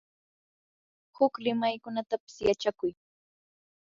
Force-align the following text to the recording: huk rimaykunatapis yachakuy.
huk 1.17 1.33
rimaykunatapis 1.43 2.35
yachakuy. 2.47 2.91